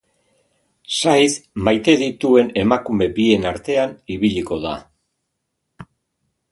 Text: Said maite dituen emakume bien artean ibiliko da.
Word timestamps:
Said 0.99 1.33
maite 1.67 1.95
dituen 2.03 2.49
emakume 2.63 3.11
bien 3.21 3.47
artean 3.53 3.93
ibiliko 4.17 4.61
da. 4.65 4.77